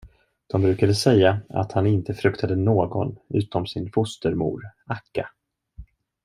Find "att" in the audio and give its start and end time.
1.49-1.71